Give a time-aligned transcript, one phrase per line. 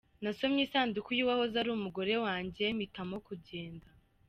[0.23, 3.87] Nasomye isanduku y’uwahoze ari umugore wanjye mpitamo kugenda”.